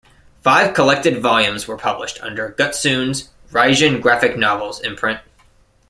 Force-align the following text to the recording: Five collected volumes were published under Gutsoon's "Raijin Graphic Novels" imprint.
Five 0.41 0.73
collected 0.73 1.21
volumes 1.21 1.67
were 1.67 1.77
published 1.77 2.19
under 2.23 2.55
Gutsoon's 2.57 3.29
"Raijin 3.51 4.01
Graphic 4.01 4.35
Novels" 4.35 4.79
imprint. 4.81 5.19